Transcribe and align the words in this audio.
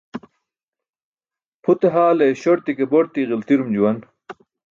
Pʰute 1.63 1.87
haale 1.95 2.27
śorti 2.41 2.71
ke 2.77 2.85
borti 2.91 3.21
ġiltirum 3.29 3.69
juwan. 3.75 3.97